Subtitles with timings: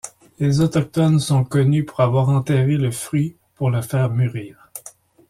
[0.39, 4.71] Les autochtones sont connus pour avoir enterré le fruit pour le fair mûrir.